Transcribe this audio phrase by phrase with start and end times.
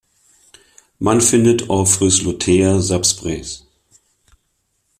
[0.97, 3.61] Man findet "Ophrys lutea" subsp.